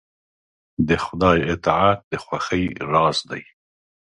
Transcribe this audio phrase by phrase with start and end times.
[0.87, 3.43] د خدای اطاعت د خوښۍ راز دی.